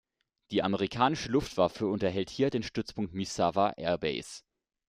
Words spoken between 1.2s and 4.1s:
Luftwaffe unterhält hier den Stützpunkt Misawa Air